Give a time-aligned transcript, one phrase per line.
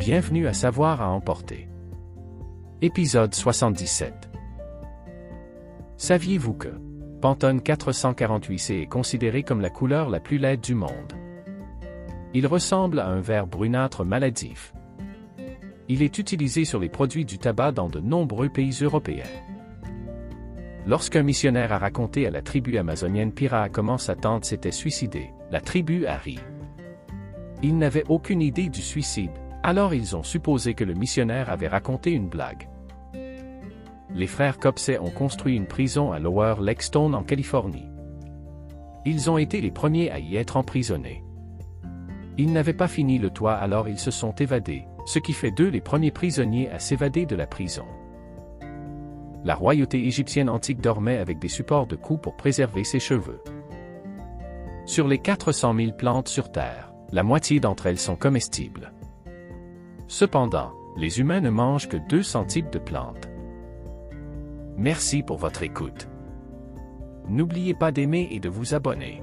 [0.00, 1.68] Bienvenue à Savoir à emporter.
[2.80, 4.30] Épisode 77.
[5.98, 6.70] Saviez-vous que
[7.20, 11.12] Pantone 448C est considéré comme la couleur la plus laide du monde?
[12.32, 14.72] Il ressemble à un vert brunâtre maladif.
[15.90, 19.24] Il est utilisé sur les produits du tabac dans de nombreux pays européens.
[20.86, 25.60] Lorsqu'un missionnaire a raconté à la tribu amazonienne Pira comment sa tante s'était suicidée, la
[25.60, 26.38] tribu a ri.
[27.62, 29.30] Ils n'avaient aucune idée du suicide,
[29.62, 32.68] alors ils ont supposé que le missionnaire avait raconté une blague.
[34.14, 37.88] Les frères Copsey ont construit une prison à Lower Lake en Californie.
[39.04, 41.22] Ils ont été les premiers à y être emprisonnés.
[42.38, 45.68] Ils n'avaient pas fini le toit alors ils se sont évadés, ce qui fait d'eux
[45.68, 47.84] les premiers prisonniers à s'évader de la prison.
[49.44, 53.42] La royauté égyptienne antique dormait avec des supports de cou pour préserver ses cheveux.
[54.84, 58.92] Sur les 400 000 plantes sur Terre, la moitié d'entre elles sont comestibles.
[60.10, 63.28] Cependant, les humains ne mangent que 200 types de plantes.
[64.76, 66.08] Merci pour votre écoute.
[67.28, 69.22] N'oubliez pas d'aimer et de vous abonner.